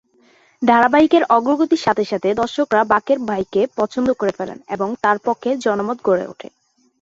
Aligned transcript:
ধারাবাহিকের 0.61 1.23
অগ্রগতির 1.29 1.83
সাথে 1.85 2.03
সাথে 2.05 2.29
দর্শকরা 2.33 2.81
বাকের 2.91 3.19
ভাইকে 3.29 3.61
পছন্দ 3.77 4.09
করে 4.13 4.33
ফেলেন 4.37 4.59
এবং 4.75 4.87
তার 5.03 5.17
পক্ষে 5.25 5.49
জনমত 5.65 5.97
গড়ে 6.07 6.25
উঠে। 6.27 6.47